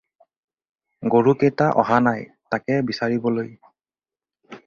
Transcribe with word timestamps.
গৰুকেইটা 1.15 1.67
অহা 1.83 1.99
নাই, 2.07 2.25
তাকে 2.55 2.79
বিচাৰিবলৈ। 2.87 3.53